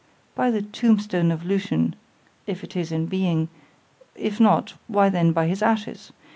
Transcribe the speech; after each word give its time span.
—By 0.33 0.49
the 0.49 0.63
tomb 0.63 0.97
stone 0.97 1.31
of 1.31 1.45
Lucian——if 1.45 2.63
it 2.63 2.75
is 2.75 2.91
in 2.91 3.05
being——if 3.05 4.39
not, 4.39 4.73
why 4.87 5.09
then 5.09 5.31
by 5.31 5.45
his 5.45 5.61
ashes! 5.61 6.11